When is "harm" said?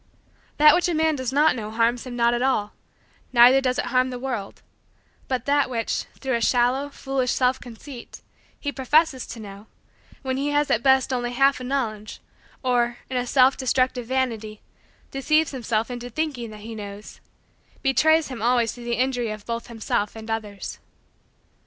3.85-4.09